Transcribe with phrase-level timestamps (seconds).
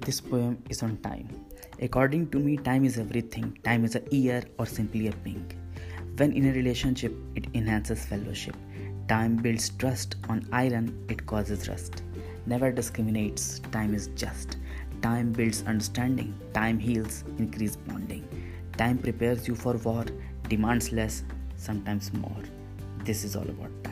[0.00, 1.28] This poem is on time.
[1.82, 3.58] According to me, time is everything.
[3.64, 5.52] Time is a year or simply a ping.
[6.16, 8.56] When in a relationship, it enhances fellowship.
[9.08, 10.16] Time builds trust.
[10.30, 12.02] On iron, it causes rust.
[12.46, 13.60] Never discriminates.
[13.72, 14.56] Time is just.
[15.02, 16.34] Time builds understanding.
[16.54, 18.26] Time heals, increase bonding.
[18.78, 20.06] Time prepares you for war,
[20.48, 21.24] demands less,
[21.56, 22.42] sometimes more.
[23.04, 23.89] This is all about time.